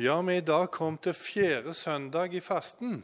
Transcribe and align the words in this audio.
Ja, 0.00 0.22
vi 0.22 0.36
i 0.36 0.40
dag 0.40 0.70
kom 0.72 0.94
til 0.96 1.12
fjerde 1.12 1.74
søndag 1.74 2.32
i 2.32 2.40
fasten. 2.40 3.02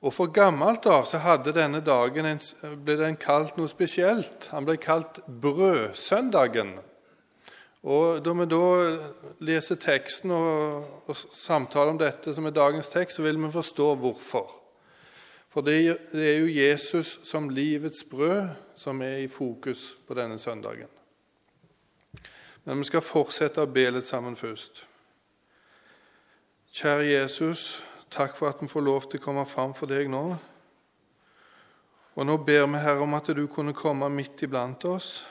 Og 0.00 0.12
For 0.14 0.30
gammelt 0.30 0.86
av 0.86 1.08
så 1.10 1.18
hadde 1.18 1.50
denne 1.56 1.80
dagen 1.82 2.26
en, 2.28 2.38
ble 2.86 2.94
den 3.00 3.16
kalt 3.18 3.56
noe 3.58 3.66
spesielt. 3.66 4.46
Han 4.52 4.68
ble 4.68 4.76
kalt 4.78 5.18
Brødsøndagen. 5.26 6.76
Og 7.82 8.22
Da 8.22 8.34
vi 8.38 8.46
da 8.46 8.60
leser 9.40 9.80
teksten 9.82 10.30
og, 10.30 10.84
og 11.08 11.16
samtaler 11.16 11.90
om 11.90 11.98
dette 11.98 12.34
som 12.34 12.46
er 12.46 12.54
dagens 12.54 12.92
tekst, 12.92 13.16
så 13.16 13.24
vil 13.26 13.40
vi 13.42 13.50
forstå 13.50 13.94
hvorfor. 13.98 14.52
For 15.50 15.66
det, 15.66 15.96
det 16.12 16.28
er 16.36 16.38
jo 16.38 16.54
Jesus 16.54 17.18
som 17.24 17.50
livets 17.50 18.04
brød 18.04 18.46
som 18.76 19.02
er 19.02 19.24
i 19.24 19.26
fokus 19.26 19.96
på 20.06 20.14
denne 20.14 20.38
søndagen. 20.38 20.86
Men 22.64 22.78
vi 22.78 22.84
skal 22.84 23.02
fortsette 23.02 23.66
å 23.66 23.72
be 23.72 23.88
litt 23.90 24.06
sammen 24.06 24.38
først. 24.38 24.84
Kjære 26.72 27.06
Jesus, 27.06 27.84
takk 28.10 28.36
for 28.36 28.48
at 28.48 28.60
vi 28.60 28.68
får 28.68 28.84
lov 28.84 29.08
til 29.08 29.20
å 29.20 29.24
komme 29.24 29.44
fram 29.48 29.72
for 29.74 29.88
deg 29.88 30.10
nå. 30.12 30.22
Og 32.18 32.26
nå 32.26 32.36
ber 32.44 32.66
vi, 32.66 32.80
Herre, 32.82 33.04
om 33.06 33.14
at 33.16 33.30
du 33.32 33.46
kunne 33.46 33.74
komme 33.74 34.10
midt 34.12 34.42
iblant 34.44 34.84
oss. 34.84 35.26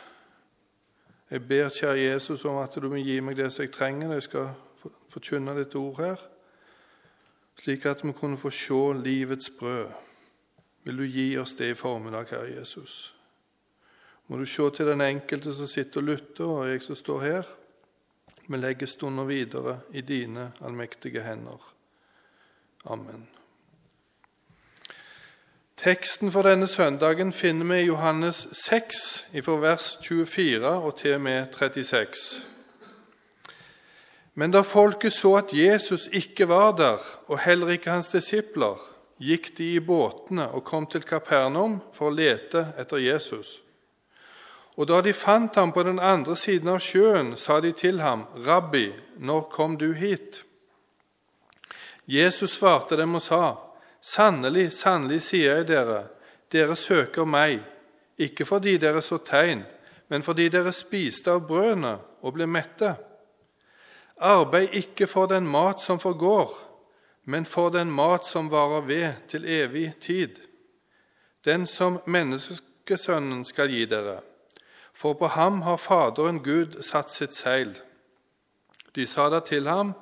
Jeg 1.30 1.44
ber, 1.48 1.70
kjære 1.70 2.00
Jesus, 2.00 2.46
om 2.46 2.58
at 2.62 2.76
du 2.80 2.88
må 2.90 3.02
gi 3.04 3.20
meg 3.22 3.38
det 3.38 3.52
som 3.52 3.66
jeg 3.66 3.74
trenger 3.76 4.08
når 4.08 4.22
jeg 4.22 4.28
skal 4.30 4.50
forkynne 5.12 5.56
ditt 5.58 5.76
ord 5.76 6.02
her, 6.02 6.22
slik 7.60 7.86
at 7.86 8.04
vi 8.06 8.14
kunne 8.16 8.40
få 8.40 8.50
se 8.54 8.82
livets 9.04 9.52
brød. 9.60 9.94
Vil 10.88 10.98
du 10.98 11.04
gi 11.04 11.28
oss 11.38 11.54
det 11.60 11.74
i 11.74 11.76
formiddag, 11.76 12.32
Herre 12.32 12.54
Jesus? 12.56 13.14
Må 14.28 14.38
du 14.38 14.46
se 14.46 14.70
til 14.76 14.88
den 14.88 15.02
enkelte 15.02 15.54
som 15.54 15.68
sitter 15.68 16.02
og 16.02 16.08
lytter, 16.08 16.46
og 16.46 16.70
jeg 16.70 16.82
som 16.82 16.96
står 16.96 17.20
her. 17.22 17.50
Vi 18.48 18.58
legger 18.58 18.88
stunder 18.88 19.24
videre 19.28 19.80
i 19.92 20.02
dine 20.02 20.52
allmektige 20.64 21.22
hender. 21.22 21.74
Amen. 22.86 23.28
Teksten 25.78 26.32
for 26.32 26.48
denne 26.48 26.68
søndagen 26.68 27.34
finner 27.34 27.68
vi 27.70 27.82
i 27.82 27.90
Johannes 27.90 28.48
6, 28.52 29.28
fra 29.44 29.58
vers 29.62 29.98
24 30.02 30.68
og 30.68 30.96
til 30.98 31.14
og 31.14 31.22
med 31.22 31.54
36. 31.54 32.08
Men 34.34 34.52
da 34.52 34.62
folket 34.62 35.14
så 35.14 35.36
at 35.36 35.54
Jesus 35.54 36.08
ikke 36.14 36.48
var 36.48 36.72
der, 36.78 37.04
og 37.28 37.40
heller 37.40 37.76
ikke 37.76 37.92
hans 37.92 38.08
disipler, 38.08 38.80
gikk 39.20 39.58
de 39.58 39.74
i 39.76 39.80
båtene 39.80 40.50
og 40.54 40.64
kom 40.64 40.86
til 40.88 41.06
Kapernaum 41.06 41.80
for 41.94 42.10
å 42.10 42.16
lete 42.16 42.72
etter 42.78 43.02
Jesus. 43.02 43.58
Og 44.78 44.86
da 44.86 45.02
de 45.02 45.14
fant 45.14 45.56
ham 45.58 45.72
på 45.74 45.84
den 45.84 46.00
andre 46.00 46.36
siden 46.38 46.70
av 46.70 46.82
sjøen, 46.86 47.34
sa 47.36 47.60
de 47.60 47.72
til 47.72 48.00
ham, 48.02 48.28
'Rabbi, 48.36 48.94
når 49.18 49.42
kom 49.42 49.78
du 49.78 49.94
hit?' 49.94 50.44
Jesus 52.08 52.52
svarte 52.52 52.98
dem 52.98 53.16
og 53.16 53.22
sa, 53.22 53.56
'Sannelig, 54.02 54.72
sannelig 54.72 55.22
sier 55.22 55.56
jeg 55.56 55.68
dere, 55.68 56.08
dere 56.52 56.76
søker 56.76 57.26
meg, 57.26 57.60
ikke 58.18 58.46
fordi 58.46 58.78
dere 58.78 59.02
så 59.02 59.18
tegn, 59.18 59.66
men 60.10 60.24
fordi 60.24 60.50
dere 60.50 60.72
spiste 60.72 61.32
av 61.32 61.48
brødene 61.48 61.98
og 62.22 62.34
ble 62.34 62.46
mette.' 62.48 62.96
Arbeid 64.20 64.70
ikke 64.74 65.08
for 65.08 65.26
den 65.26 65.48
mat 65.48 65.82
som 65.82 66.00
forgår, 66.00 66.54
men 67.26 67.46
for 67.46 67.70
den 67.70 67.92
mat 67.92 68.26
som 68.26 68.52
varer 68.52 68.82
ved 68.82 69.14
til 69.28 69.46
evig 69.46 69.94
tid, 70.02 70.40
den 71.46 71.66
som 71.66 72.00
menneskesønnen 72.06 73.46
skal 73.46 73.70
gi 73.70 73.86
dere 73.86 74.22
for 74.98 75.14
på 75.14 75.28
ham 75.28 75.62
har 75.62 75.78
Faderen 75.78 76.40
Gud 76.44 76.82
satt 76.84 77.12
sitt 77.12 77.36
seil. 77.38 77.76
De 78.96 79.06
sa 79.06 79.30
da 79.30 79.40
til 79.46 79.68
ham, 79.70 79.94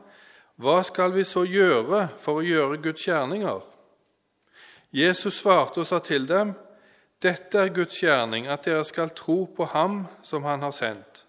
Hva 0.56 0.84
skal 0.88 1.12
vi 1.12 1.24
så 1.28 1.44
gjøre 1.44 2.08
for 2.18 2.40
å 2.40 2.46
gjøre 2.46 2.80
Guds 2.80 3.04
gjerninger? 3.04 3.60
Jesus 4.96 5.42
svarte 5.42 5.82
og 5.84 5.88
sa 5.88 6.00
til 6.00 6.28
dem, 6.28 6.54
Dette 7.20 7.60
er 7.60 7.74
Guds 7.76 8.00
gjerning, 8.00 8.48
at 8.48 8.64
dere 8.64 8.86
skal 8.88 9.12
tro 9.12 9.46
på 9.46 9.66
ham 9.66 10.06
som 10.24 10.44
han 10.48 10.64
har 10.64 10.72
sendt. 10.72 11.26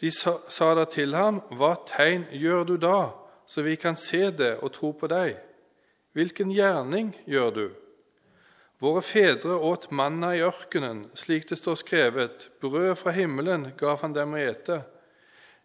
De 0.00 0.10
sa 0.14 0.74
da 0.78 0.84
til 0.84 1.14
ham, 1.14 1.42
Hva 1.50 1.74
tegn 1.90 2.28
gjør 2.30 2.64
du 2.64 2.76
da, 2.76 3.10
så 3.46 3.66
vi 3.66 3.74
kan 3.76 3.96
se 3.96 4.30
det 4.30 4.58
og 4.62 4.72
tro 4.72 4.92
på 4.92 5.10
deg? 5.10 5.34
Hvilken 6.14 6.54
gjerning 6.54 7.16
gjør 7.26 7.50
du? 7.50 7.66
Våre 8.78 9.02
fedre 9.02 9.56
åt 9.58 9.90
manna 9.90 10.36
i 10.36 10.42
ørkenen, 10.46 11.08
slik 11.18 11.48
det 11.50 11.58
står 11.58 11.80
skrevet, 11.80 12.50
brød 12.62 12.94
fra 13.00 13.10
himmelen 13.16 13.72
gav 13.78 13.98
han 14.04 14.14
dem 14.14 14.36
å 14.36 14.38
ete. 14.38 14.84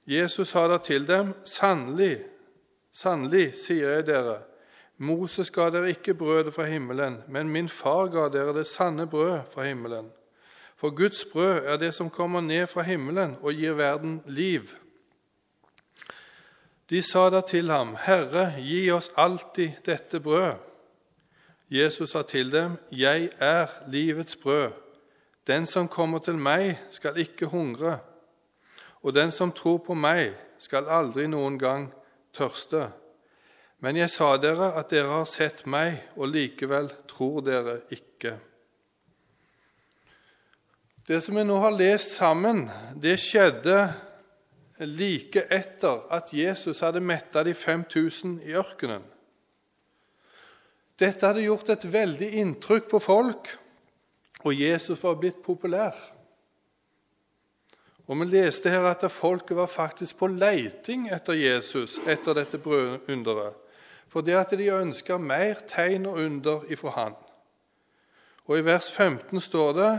Jesus 0.10 0.50
sa 0.50 0.66
da 0.68 0.80
til 0.82 1.06
dem, 1.06 1.36
sannelig, 1.46 2.24
sannelig, 2.92 3.52
sier 3.60 4.00
jeg 4.00 4.08
dere, 4.10 4.40
Moses 4.98 5.50
ga 5.54 5.70
dere 5.74 5.94
ikke 5.94 6.16
brødet 6.18 6.54
fra 6.56 6.66
himmelen, 6.70 7.22
men 7.28 7.50
min 7.54 7.70
far 7.70 8.10
ga 8.14 8.28
dere 8.34 8.54
det 8.58 8.66
sanne 8.70 9.06
brød 9.10 9.46
fra 9.54 9.66
himmelen. 9.68 10.10
For 10.76 10.90
Guds 10.90 11.26
brød 11.32 11.70
er 11.70 11.78
det 11.78 11.94
som 11.94 12.10
kommer 12.10 12.42
ned 12.42 12.68
fra 12.68 12.82
himmelen 12.82 13.38
og 13.42 13.54
gir 13.54 13.78
verden 13.78 14.22
liv. 14.26 14.74
De 16.90 17.02
sa 17.02 17.30
da 17.30 17.42
til 17.42 17.72
ham, 17.72 17.96
Herre, 17.96 18.52
gi 18.58 18.90
oss 18.92 19.12
alltid 19.18 19.86
dette 19.86 20.20
brød. 20.20 20.73
Jesus 21.70 22.10
sa 22.10 22.22
til 22.22 22.52
dem, 22.52 22.78
'Jeg 22.92 23.30
er 23.40 23.68
livets 23.88 24.36
brød. 24.36 24.72
Den 25.48 25.66
som 25.66 25.88
kommer 25.88 26.20
til 26.20 26.38
meg, 26.38 26.80
skal 26.90 27.18
ikke 27.18 27.46
hungre.' 27.46 28.00
'Og 29.04 29.14
den 29.14 29.32
som 29.32 29.52
tror 29.52 29.78
på 29.78 29.94
meg, 29.94 30.34
skal 30.60 30.88
aldri 30.88 31.28
noen 31.28 31.60
gang 31.60 31.94
tørste.' 32.34 32.92
Men 33.80 33.98
jeg 33.98 34.10
sa 34.10 34.38
dere 34.38 34.74
at 34.80 34.90
dere 34.90 35.08
har 35.08 35.26
sett 35.26 35.66
meg, 35.68 35.98
og 36.16 36.28
likevel 36.28 36.88
tror 37.08 37.42
dere 37.42 37.82
ikke. 37.92 38.38
Det 41.08 41.24
som 41.24 41.36
vi 41.36 41.44
nå 41.44 41.58
har 41.60 41.76
lest 41.76 42.16
sammen, 42.16 42.70
det 42.96 43.18
skjedde 43.20 43.94
like 44.80 45.44
etter 45.52 46.06
at 46.16 46.32
Jesus 46.32 46.80
hadde 46.80 47.04
metta 47.04 47.44
de 47.44 47.54
5000 47.54 48.38
i 48.48 48.56
ørkenen. 48.56 49.04
Dette 51.04 51.28
hadde 51.28 51.44
gjort 51.44 51.68
et 51.74 51.84
veldig 51.92 52.30
inntrykk 52.40 52.86
på 52.94 53.00
folk, 53.04 53.50
og 54.48 54.56
Jesus 54.56 55.02
var 55.04 55.18
blitt 55.20 55.42
populær. 55.44 55.98
Og 58.08 58.20
Vi 58.20 58.28
leste 58.30 58.72
her 58.72 58.86
at 58.88 59.04
folket 59.12 59.58
var 59.58 59.68
faktisk 59.68 60.18
på 60.18 60.30
leiting 60.32 61.10
etter 61.12 61.34
Jesus 61.34 61.98
etter 62.08 62.36
dette 62.36 62.60
brødunderet, 62.60 63.56
fordi 64.08 64.32
at 64.32 64.56
de 64.56 64.70
ønska 64.72 65.18
mer 65.18 65.64
tegn 65.68 66.06
og 66.06 66.20
under 66.24 66.64
ifra 66.72 66.96
han. 66.96 67.16
Og 68.48 68.60
I 68.60 68.66
vers 68.66 68.92
15 68.92 69.42
står 69.42 69.74
det 69.74 69.94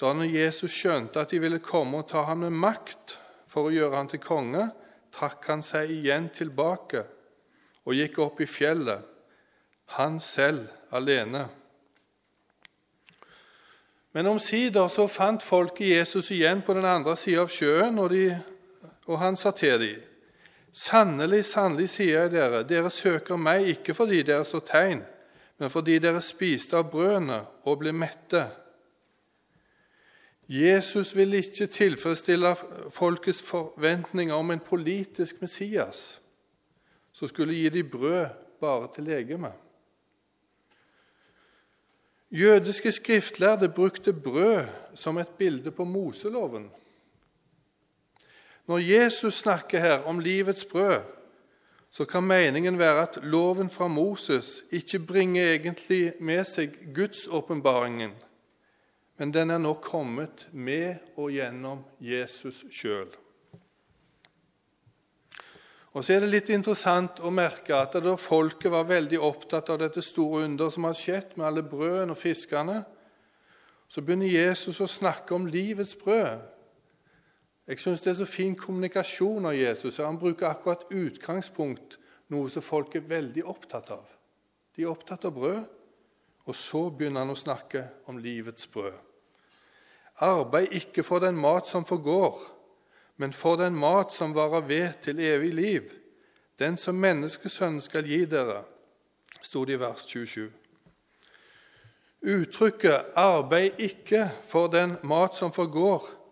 da 0.00 0.12
når 0.12 0.34
Jesus 0.34 0.72
skjønte 0.72 1.20
at 1.20 1.30
de 1.30 1.40
ville 1.40 1.60
komme 1.62 2.02
og 2.02 2.08
ta 2.08 2.24
ham 2.26 2.44
med 2.44 2.52
makt 2.52 3.16
for 3.46 3.68
å 3.68 3.72
gjøre 3.72 3.96
ham 3.96 4.08
til 4.08 4.20
konge, 4.24 4.66
trakk 5.12 5.46
han 5.48 5.62
seg 5.62 5.92
igjen 5.92 6.28
tilbake 6.32 7.04
og 7.84 7.96
gikk 7.96 8.18
opp 8.24 8.40
i 8.40 8.48
fjellet 8.48 9.11
han 9.84 10.20
selv 10.20 10.68
alene. 10.90 11.48
Men 14.12 14.26
omsider 14.26 14.88
så 14.92 15.06
fant 15.08 15.42
folket 15.42 15.88
Jesus 15.88 16.30
igjen 16.30 16.62
på 16.62 16.74
den 16.76 16.84
andre 16.84 17.16
sida 17.16 17.46
av 17.46 17.52
sjøen, 17.52 17.98
og, 17.98 18.10
de, 18.12 18.26
og, 19.06 19.18
han 19.18 19.36
sa 19.36 19.50
til 19.56 19.80
dem.: 19.80 20.00
Sannelig, 20.72 21.44
sannelig, 21.44 21.90
sier 21.92 22.22
jeg 22.22 22.32
dere, 22.32 22.62
dere 22.64 22.90
søker 22.90 23.36
meg 23.36 23.68
ikke 23.68 23.94
fordi 23.94 24.22
dere 24.22 24.44
så 24.44 24.60
tegn, 24.64 25.02
men 25.58 25.70
fordi 25.70 25.98
dere 25.98 26.20
spiste 26.24 26.78
av 26.80 26.90
brødene 26.90 27.42
og 27.64 27.78
ble 27.78 27.92
mette. 27.92 28.46
Jesus 30.48 31.14
ville 31.16 31.38
ikke 31.40 31.66
tilfredsstille 31.66 32.54
folkets 32.90 33.42
forventninger 33.42 34.34
om 34.34 34.50
en 34.50 34.60
politisk 34.60 35.40
Messias 35.40 36.18
som 37.12 37.28
skulle 37.28 37.54
gi 37.54 37.68
dem 37.68 37.88
brød 37.88 38.26
bare 38.60 38.88
til 38.94 39.04
legeme. 39.04 39.52
Jødiske 42.32 42.92
skriftlærde 42.92 43.68
brukte 43.68 44.12
brød 44.12 44.64
som 44.94 45.18
et 45.18 45.28
bilde 45.28 45.70
på 45.70 45.84
Moseloven. 45.84 46.70
Når 48.66 48.78
Jesus 48.78 49.34
snakker 49.34 49.80
her 49.80 49.98
om 49.98 50.18
livets 50.18 50.64
brød, 50.64 51.00
så 51.90 52.04
kan 52.04 52.22
meningen 52.22 52.78
være 52.78 53.02
at 53.02 53.18
loven 53.22 53.70
fra 53.70 53.88
Moses 53.88 54.64
ikke 54.70 54.98
bringer 54.98 55.44
egentlig 55.44 56.12
med 56.20 56.44
seg 56.44 56.72
Guds 56.94 57.26
åpenbaringen, 57.28 58.14
men 59.18 59.34
den 59.34 59.50
er 59.50 59.60
nå 59.60 59.74
kommet 59.74 60.48
med 60.52 60.94
og 61.16 61.34
gjennom 61.36 61.84
Jesus 62.00 62.64
sjøl. 62.70 63.12
Og 65.92 66.04
så 66.04 66.14
er 66.14 66.22
det 66.24 66.30
litt 66.32 66.48
interessant 66.52 67.20
å 67.20 67.30
merke 67.34 67.76
at 67.76 67.98
da 68.00 68.14
folket 68.16 68.72
var 68.72 68.88
veldig 68.88 69.18
opptatt 69.20 69.68
av 69.74 69.82
dette 69.82 70.00
store 70.04 70.46
under 70.46 70.70
som 70.72 70.86
har 70.88 70.96
skjedd 70.96 71.34
med 71.36 71.46
alle 71.50 71.64
brødene 71.68 72.14
og 72.14 72.20
fiskene, 72.20 72.78
så 73.92 74.00
begynner 74.00 74.30
Jesus 74.32 74.80
å 74.80 74.88
snakke 74.88 75.34
om 75.36 75.44
livets 75.52 75.92
brød. 76.00 76.46
Jeg 77.68 77.82
syns 77.82 78.00
det 78.02 78.14
er 78.14 78.18
så 78.22 78.26
fin 78.26 78.54
kommunikasjon 78.56 79.44
av 79.50 79.54
Jesus. 79.54 80.00
Han 80.00 80.18
bruker 80.18 80.48
akkurat 80.48 80.88
utgangspunkt, 80.88 81.98
noe 82.32 82.48
som 82.50 82.64
folk 82.64 82.96
er 82.96 83.04
veldig 83.06 83.44
opptatt 83.52 83.92
av. 83.92 84.08
De 84.72 84.86
er 84.86 84.90
opptatt 84.90 85.28
av 85.28 85.36
brød, 85.36 85.60
og 86.48 86.56
så 86.56 86.86
begynner 86.88 87.22
han 87.22 87.34
å 87.34 87.38
snakke 87.38 87.84
om 88.08 88.16
livets 88.18 88.64
brød. 88.72 88.96
Arbeid 90.24 90.72
ikke 90.80 91.04
for 91.04 91.20
den 91.22 91.36
mat 91.36 91.68
som 91.68 91.84
forgår, 91.84 92.40
men 93.16 93.32
for 93.32 93.56
den 93.56 93.74
mat 93.74 94.12
som 94.12 94.34
varer 94.34 94.60
ved 94.60 94.88
til 95.02 95.20
evig 95.20 95.54
liv, 95.54 95.82
den 96.58 96.76
som 96.76 96.94
menneskesønnen 96.94 97.80
skal 97.80 98.06
gi 98.06 98.24
dere, 98.24 98.62
sto 99.42 99.64
det 99.64 99.76
i 99.76 99.80
vers 99.80 100.06
27. 100.06 100.50
Uttrykket 102.22 103.14
'arbeid 103.14 103.78
ikke 103.78 104.30
for 104.48 104.66
den 104.66 104.96
mat 105.02 105.34
som 105.34 105.52
forgår' 105.52 106.22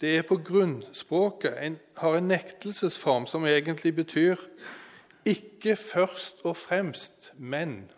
det 0.00 0.16
er 0.18 0.22
på 0.22 0.36
grunnspråket 0.36 1.54
en, 1.62 1.78
har 1.96 2.16
en 2.16 2.28
nektelsesform 2.28 3.26
som 3.26 3.46
egentlig 3.46 3.94
betyr 3.94 4.36
'ikke 5.24 5.76
først 5.76 6.40
og 6.44 6.56
fremst, 6.56 7.32
men'. 7.38 7.90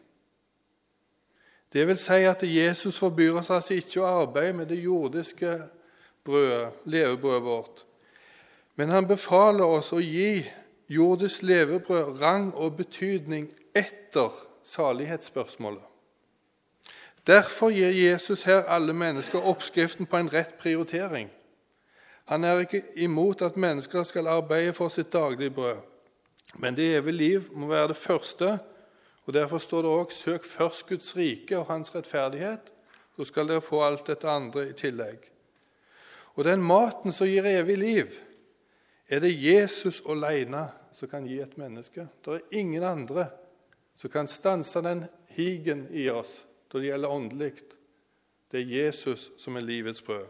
Det 1.72 1.86
vil 1.86 1.98
si 1.98 2.12
at 2.12 2.42
Jesus 2.42 2.98
forbyr 2.98 3.32
oss 3.32 3.50
altså 3.50 3.74
ikke 3.74 4.00
å 4.00 4.22
arbeide 4.22 4.52
med 4.52 4.66
det 4.66 4.84
jordiske 4.84 5.62
brødet, 6.24 6.68
levebrødet 6.84 7.42
vårt, 7.42 7.83
men 8.76 8.90
han 8.90 9.06
befaler 9.06 9.64
oss 9.64 9.92
å 9.92 10.00
gi 10.02 10.44
jordes 10.90 11.42
levebrød 11.42 12.20
rang 12.20 12.50
og 12.54 12.76
betydning 12.76 13.48
etter 13.74 14.34
salighetsspørsmålet. 14.64 15.82
Derfor 17.26 17.72
gir 17.72 17.88
Jesus 17.88 18.42
her 18.44 18.66
alle 18.68 18.92
mennesker 18.92 19.46
oppskriften 19.48 20.06
på 20.06 20.16
en 20.16 20.28
rett 20.32 20.58
prioritering. 20.60 21.30
Han 22.24 22.44
er 22.44 22.64
ikke 22.64 22.82
imot 22.96 23.42
at 23.42 23.56
mennesker 23.56 24.04
skal 24.04 24.28
arbeide 24.28 24.74
for 24.76 24.92
sitt 24.92 25.12
daglige 25.12 25.50
brød. 25.50 25.80
Men 26.54 26.76
det 26.76 26.96
evige 26.96 27.16
liv 27.16 27.48
må 27.52 27.66
være 27.66 27.88
det 27.88 27.96
første, 27.96 28.58
og 29.26 29.34
derfor 29.34 29.58
står 29.58 29.82
det 29.82 29.90
òg 29.90 30.12
'søk 30.12 30.44
først 30.44 30.88
Guds 30.88 31.16
rike 31.16 31.58
og 31.58 31.66
hans 31.66 31.94
rettferdighet', 31.94 32.72
så 33.16 33.24
skal 33.24 33.48
dere 33.48 33.60
få 33.60 33.82
alt 33.82 34.06
dette 34.06 34.28
andre 34.28 34.68
i 34.68 34.72
tillegg. 34.72 35.18
Og 36.34 36.44
den 36.44 36.62
maten 36.62 37.12
som 37.12 37.26
gir 37.26 37.46
evig 37.46 37.78
liv, 37.78 38.06
er 39.08 39.20
det 39.20 39.32
Jesus 39.36 40.02
alene 40.08 40.68
som 40.92 41.08
kan 41.08 41.26
gi 41.26 41.40
et 41.42 41.56
menneske. 41.60 42.06
Det 42.24 42.34
er 42.34 42.58
ingen 42.60 42.84
andre 42.84 43.28
som 43.96 44.10
kan 44.10 44.28
stanse 44.28 44.82
den 44.82 45.04
higen 45.34 45.86
i 45.90 46.08
oss 46.10 46.42
når 46.72 46.80
det 46.80 46.88
gjelder 46.88 47.14
åndelig. 47.14 47.52
Det 48.50 48.60
er 48.60 48.72
Jesus 48.72 49.28
som 49.38 49.56
er 49.56 49.66
livets 49.66 50.02
brød. 50.02 50.26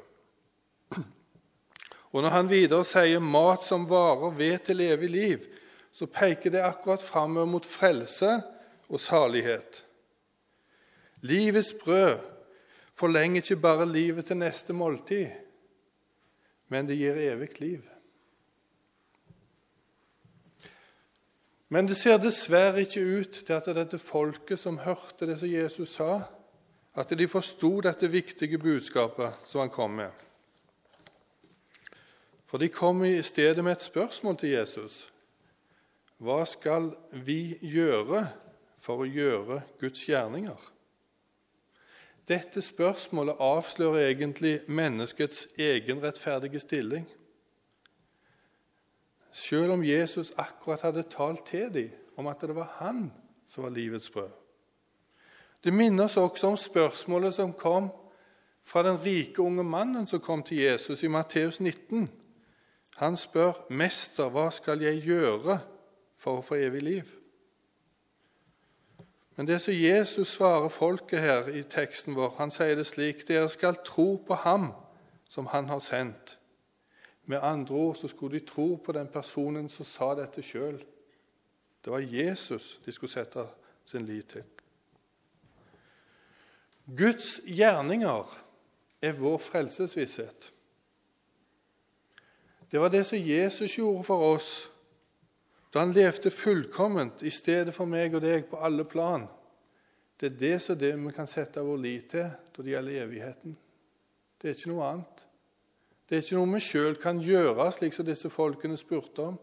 Og 2.14 2.22
Når 2.22 2.30
han 2.30 2.48
videre 2.50 2.84
sier 2.84 3.18
'mat 3.18 3.64
som 3.64 3.88
varer 3.90 4.30
ved 4.30 4.58
til 4.58 4.80
evig 4.80 5.10
liv', 5.10 5.46
så 5.92 6.06
peker 6.06 6.50
det 6.50 6.62
akkurat 6.62 7.02
framover 7.02 7.46
mot 7.46 7.66
frelse 7.66 8.42
og 8.88 9.00
salighet. 9.00 9.84
Livets 11.20 11.74
brød 11.84 12.18
forlenger 12.92 13.42
ikke 13.42 13.56
bare 13.56 13.92
livet 13.92 14.24
til 14.24 14.36
neste 14.36 14.72
måltid, 14.72 15.26
men 16.68 16.86
det 16.86 16.98
gir 16.98 17.14
evig 17.14 17.60
liv. 17.60 17.82
Men 21.68 21.88
det 21.88 21.96
ser 21.96 22.20
dessverre 22.20 22.84
ikke 22.84 23.02
ut 23.02 23.40
til 23.46 23.56
at 23.56 23.68
dette 23.76 23.98
folket 23.98 24.60
som 24.60 24.78
hørte 24.84 25.26
det 25.26 25.38
som 25.40 25.50
Jesus 25.50 25.96
sa, 25.96 26.20
at 26.94 27.10
de 27.10 27.26
forsto 27.28 27.80
dette 27.82 28.10
viktige 28.10 28.58
budskapet 28.58 29.34
som 29.48 29.64
han 29.64 29.72
kom 29.72 29.96
med. 29.98 30.12
For 32.46 32.62
de 32.62 32.68
kom 32.68 33.02
i 33.04 33.22
stedet 33.22 33.64
med 33.64 33.72
et 33.72 33.82
spørsmål 33.82 34.36
til 34.38 34.54
Jesus. 34.54 35.08
Hva 36.22 36.44
skal 36.46 36.92
vi 37.26 37.56
gjøre 37.60 38.28
for 38.78 39.02
å 39.02 39.08
gjøre 39.08 39.64
Guds 39.80 40.04
gjerninger? 40.06 40.70
Dette 42.28 42.62
spørsmålet 42.64 43.40
avslører 43.42 44.06
egentlig 44.06 44.60
menneskets 44.70 45.48
egen 45.58 46.00
rettferdige 46.04 46.62
stilling. 46.62 47.08
Selv 49.34 49.72
om 49.72 49.84
Jesus 49.84 50.32
akkurat 50.38 50.84
hadde 50.86 51.02
talt 51.02 51.46
til 51.46 51.74
dem 51.74 51.90
om 52.16 52.26
at 52.30 52.40
det 52.40 52.54
var 52.54 52.76
han 52.78 53.08
som 53.46 53.64
var 53.64 53.70
livets 53.74 54.10
brød. 54.10 54.30
Det 55.64 55.72
minner 55.74 56.04
oss 56.04 56.16
også 56.16 56.46
om 56.46 56.56
spørsmålet 56.56 57.34
som 57.34 57.52
kom 57.52 57.88
fra 58.64 58.82
den 58.82 59.00
rike 59.02 59.42
unge 59.42 59.64
mannen 59.64 60.06
som 60.06 60.20
kom 60.20 60.42
til 60.42 60.58
Jesus 60.58 61.02
i 61.02 61.08
Matteus 61.08 61.60
19. 61.60 62.08
Han 62.96 63.16
spør, 63.16 63.52
'Mester, 63.70 64.28
hva 64.28 64.50
skal 64.50 64.82
jeg 64.82 65.02
gjøre 65.02 65.58
for 66.16 66.38
å 66.38 66.42
få 66.42 66.54
evig 66.54 66.82
liv?' 66.82 67.14
Men 69.36 69.46
det 69.46 69.60
som 69.60 69.74
Jesus 69.74 70.28
svarer 70.28 70.68
folket 70.68 71.20
her 71.20 71.48
i 71.48 71.62
teksten 71.62 72.14
vår, 72.14 72.34
han 72.38 72.50
sier 72.50 72.74
det 72.74 72.86
slik.: 72.86 73.28
Dere 73.28 73.48
skal 73.48 73.76
tro 73.84 74.16
på 74.26 74.34
ham 74.34 74.72
som 75.28 75.46
han 75.46 75.68
har 75.68 75.78
sendt. 75.78 76.38
Med 77.26 77.42
andre 77.42 77.74
ord 77.74 77.96
så 77.96 78.08
skulle 78.08 78.38
de 78.38 78.46
tro 78.46 78.76
på 78.76 78.92
den 78.92 79.08
personen 79.08 79.68
som 79.68 79.86
sa 79.88 80.14
dette 80.14 80.42
sjøl. 80.42 80.76
Det 81.84 81.92
var 81.92 82.04
Jesus 82.04 82.78
de 82.84 82.92
skulle 82.92 83.12
sette 83.12 83.46
sin 83.88 84.04
lit 84.04 84.28
til. 84.36 84.44
Guds 86.84 87.40
gjerninger 87.44 88.34
er 89.02 89.16
vår 89.16 89.38
frelsesvisshet. 89.40 90.50
Det 92.70 92.80
var 92.80 92.88
det 92.88 93.04
som 93.06 93.18
Jesus 93.18 93.78
gjorde 93.78 94.04
for 94.04 94.34
oss 94.34 94.48
da 95.74 95.82
han 95.82 95.92
levde 95.92 96.30
fullkomment 96.30 97.22
i 97.26 97.30
stedet 97.34 97.74
for 97.74 97.88
meg 97.90 98.14
og 98.14 98.22
deg 98.22 98.44
på 98.46 98.60
alle 98.62 98.84
plan. 98.86 99.24
Det 100.20 100.28
er 100.28 100.36
det 100.38 100.58
som 100.62 100.78
det 100.78 100.92
vi 100.94 101.12
kan 101.16 101.26
sette 101.26 101.64
vår 101.64 101.80
lit 101.82 102.12
til 102.12 102.28
når 102.28 102.62
det 102.62 102.74
gjelder 102.76 103.00
evigheten. 103.02 103.56
Det 104.38 104.50
er 104.50 104.54
ikke 104.54 104.70
noe 104.70 104.90
annet. 104.92 105.23
Det 106.08 106.16
er 106.16 106.22
ikke 106.22 106.36
noe 106.36 106.52
vi 106.52 106.60
sjøl 106.60 106.96
kan 107.00 107.20
gjøre, 107.24 107.70
slik 107.72 107.96
som 107.96 108.06
disse 108.06 108.28
folkene 108.30 108.76
spurte 108.76 109.24
om, 109.24 109.40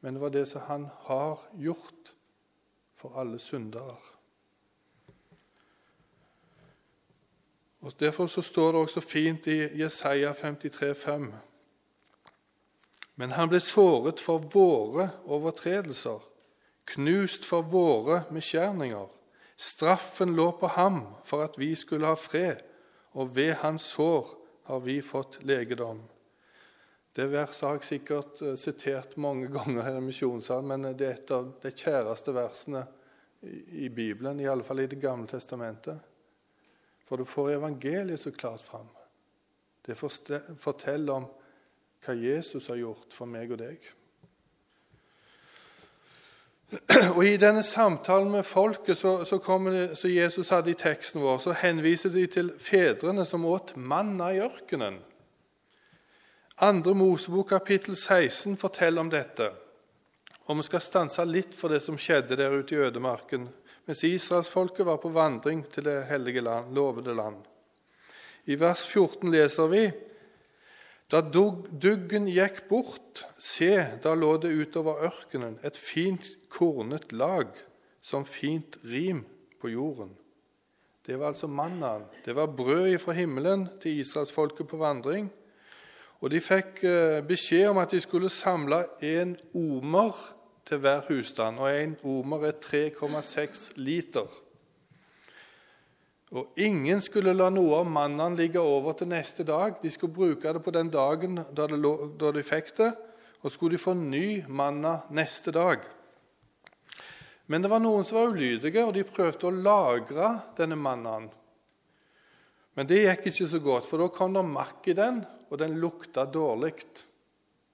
men 0.00 0.14
det 0.14 0.22
var 0.22 0.32
det 0.34 0.46
som 0.48 0.64
han 0.68 0.86
har 1.08 1.42
gjort 1.58 2.14
for 2.96 3.18
alle 3.18 3.38
syndere. 3.38 3.96
Og 7.80 7.92
Derfor 8.00 8.26
så 8.26 8.42
står 8.42 8.72
det 8.72 8.80
også 8.80 9.00
fint 9.00 9.46
i 9.46 9.82
Jesaja 9.82 10.32
53, 10.32 11.06
53,5.: 11.06 11.32
Men 13.16 13.30
han 13.30 13.48
ble 13.48 13.60
såret 13.60 14.20
for 14.20 14.38
våre 14.38 15.10
overtredelser, 15.24 16.20
knust 16.86 17.44
for 17.44 17.62
våre 17.62 18.24
misgjerninger. 18.30 19.08
Straffen 19.56 20.36
lå 20.36 20.50
på 20.60 20.66
ham 20.66 21.06
for 21.24 21.42
at 21.42 21.58
vi 21.58 21.74
skulle 21.74 22.06
ha 22.06 22.14
fred, 22.14 22.56
og 23.12 23.36
ved 23.36 23.52
hans 23.52 23.82
sår 23.82 24.39
har 24.70 24.80
vi 24.80 25.02
fått 25.02 25.42
legedom. 25.42 26.02
Det 27.12 27.26
verset 27.26 27.66
har 27.66 27.78
jeg 27.78 27.86
sikkert 27.88 28.42
eh, 28.42 28.54
sitert 28.54 29.16
mange 29.18 29.48
ganger 29.56 29.96
i 29.96 30.04
misjonssalen, 30.04 30.70
men 30.70 30.94
det 30.94 31.08
er 31.08 31.16
et 31.18 31.32
av 31.34 31.48
de 31.62 31.72
kjæreste 31.74 32.34
versene 32.36 32.84
i 33.74 33.88
Bibelen, 33.88 34.40
i 34.40 34.46
alle 34.48 34.62
fall 34.62 34.84
i 34.84 34.86
Det 34.86 35.00
gamle 35.02 35.26
testamentet. 35.26 35.98
For 37.08 37.18
du 37.18 37.26
får 37.26 37.56
evangeliet 37.56 38.20
så 38.20 38.30
klart 38.30 38.62
fram. 38.62 38.86
Det 39.82 39.96
forteller 39.98 41.16
om 41.16 41.26
hva 42.04 42.14
Jesus 42.14 42.68
har 42.70 42.78
gjort 42.78 43.16
for 43.16 43.26
meg 43.26 43.50
og 43.50 43.58
deg. 43.64 43.90
Og 47.16 47.24
I 47.26 47.36
denne 47.40 47.62
samtalen 47.66 48.30
med 48.30 48.46
folket 48.46 48.98
så, 48.98 49.24
så 49.24 49.40
det, 49.70 49.98
som 49.98 50.10
Jesus 50.10 50.48
hadde 50.48 50.70
i 50.70 50.78
teksten 50.78 51.20
vår, 51.20 51.38
så 51.42 51.52
henviser 51.52 52.10
de 52.14 52.26
til 52.26 52.52
fedrene 52.58 53.24
som 53.26 53.44
åt 53.44 53.74
manna 53.76 54.30
i 54.32 54.40
ørkenen. 54.40 55.00
Andre 56.60 56.94
Mosebok 56.94 57.48
kapittel 57.48 57.96
16 57.96 58.56
forteller 58.56 59.00
om 59.00 59.10
dette. 59.10 59.50
Og 60.46 60.56
Vi 60.56 60.62
skal 60.62 60.80
stanse 60.80 61.24
litt 61.24 61.54
for 61.54 61.68
det 61.68 61.82
som 61.82 61.98
skjedde 61.98 62.36
der 62.36 62.52
ute 62.52 62.74
i 62.74 62.78
ødemarken 62.78 63.48
mens 63.90 64.04
israelsfolket 64.04 64.86
var 64.86 65.00
på 65.02 65.10
vandring 65.10 65.64
til 65.66 65.84
det 65.84 66.04
hellige 66.06 66.40
land, 66.40 66.74
lovede 66.74 67.14
land. 67.14 67.40
I 68.46 68.54
vers 68.60 68.84
14 68.86 69.32
leser 69.32 69.66
vi 69.66 69.80
da 71.10 71.20
duggen 71.26 72.28
gikk 72.30 72.68
bort, 72.68 73.24
se, 73.38 73.72
da 74.02 74.14
lå 74.14 74.36
det 74.42 74.52
utover 74.54 75.02
ørkenen 75.08 75.58
et 75.66 75.78
fint 75.78 76.28
kornet 76.52 77.10
lag 77.12 77.50
som 78.02 78.24
fint 78.24 78.78
rim 78.86 79.24
på 79.60 79.72
jorden. 79.72 80.12
Det 81.06 81.18
var 81.18 81.32
altså 81.32 81.48
mannaen. 81.50 82.04
Det 82.24 82.36
var 82.36 82.46
brød 82.46 82.98
fra 83.02 83.12
himmelen 83.12 83.68
til 83.82 83.98
israelsfolket 83.98 84.68
på 84.68 84.78
vandring. 84.78 85.30
Og 86.20 86.30
de 86.30 86.40
fikk 86.44 86.84
eh, 86.84 87.22
beskjed 87.26 87.70
om 87.72 87.80
at 87.80 87.90
de 87.90 88.00
skulle 88.00 88.30
samle 88.30 88.84
en 89.02 89.32
omer 89.56 90.14
til 90.68 90.78
hver 90.78 91.00
husstand. 91.08 91.58
Og 91.58 91.72
en 91.72 91.96
omer 92.04 92.44
er 92.52 92.58
3,6 92.60 93.72
liter. 93.80 94.28
Og 96.30 96.60
ingen 96.62 97.00
skulle 97.02 97.34
la 97.34 97.48
noe 97.50 97.80
av 97.80 97.88
mannen 97.90 98.36
ligge 98.38 98.62
over 98.62 98.94
til 98.94 99.10
neste 99.10 99.42
dag. 99.46 99.80
De 99.82 99.90
skulle 99.90 100.14
bruke 100.14 100.52
det 100.54 100.62
på 100.62 100.74
den 100.74 100.90
dagen 100.92 101.40
da, 101.50 101.66
lå, 101.66 101.94
da 102.20 102.30
de 102.36 102.44
fikk 102.46 102.70
det, 102.78 102.90
og 103.42 103.50
skulle 103.50 103.74
de 103.74 103.82
få 103.82 103.96
ny 103.98 104.44
manna 104.46 105.00
neste 105.10 105.50
dag. 105.54 105.82
Men 107.50 107.64
det 107.64 107.70
var 107.72 107.82
noen 107.82 108.06
som 108.06 108.20
var 108.20 108.30
ulydige, 108.30 108.84
og 108.86 108.94
de 108.94 109.02
prøvde 109.08 109.48
å 109.48 109.56
lagre 109.56 110.30
denne 110.58 110.78
mannen. 110.78 111.26
Men 112.78 112.86
det 112.86 113.02
gikk 113.02 113.26
ikke 113.32 113.48
så 113.50 113.58
godt, 113.64 113.88
for 113.90 113.98
da 113.98 114.06
kom 114.14 114.36
det 114.36 114.46
makk 114.46 114.86
i 114.92 114.94
den, 114.94 115.24
og 115.50 115.58
den 115.58 115.80
lukta 115.82 116.28
dårlig 116.30 116.76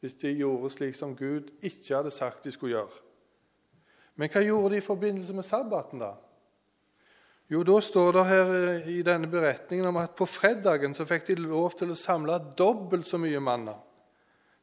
hvis 0.00 0.16
de 0.22 0.32
gjorde 0.38 0.70
slik 0.72 0.96
som 0.96 1.12
Gud 1.16 1.50
ikke 1.64 1.98
hadde 1.98 2.12
sagt 2.14 2.44
de 2.46 2.52
skulle 2.54 2.76
gjøre. 2.76 3.02
Men 4.16 4.30
hva 4.32 4.40
gjorde 4.44 4.72
de 4.72 4.80
i 4.80 4.84
forbindelse 4.84 5.34
med 5.36 5.44
sabbaten, 5.44 6.00
da? 6.00 6.14
Jo, 7.46 7.60
da 7.62 7.76
står 7.78 8.16
det 8.16 8.22
her 8.26 8.48
eh, 8.54 8.86
i 8.90 9.02
denne 9.06 9.28
beretningen 9.30 9.86
om 9.86 10.00
at 10.00 10.16
på 10.18 10.26
fredagen 10.26 10.96
så 10.98 11.06
fikk 11.06 11.28
de 11.28 11.36
lov 11.44 11.76
til 11.78 11.92
å 11.94 11.98
samle 11.98 12.40
dobbelt 12.58 13.06
så 13.06 13.20
mye 13.22 13.38
manna, 13.38 13.76